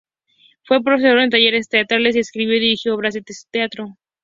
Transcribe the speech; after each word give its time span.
Fue 0.63 0.81
profesor 0.83 1.19
en 1.19 1.29
talleres 1.29 1.69
teatrales 1.69 2.15
y 2.15 2.19
escribió 2.21 2.55
y 2.55 2.59
dirigió 2.59 2.95
obras 2.95 3.13
de 3.13 3.23
teatro. 3.51 3.99